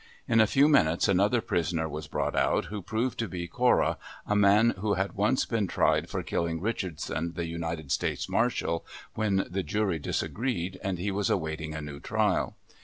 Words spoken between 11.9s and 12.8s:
trial.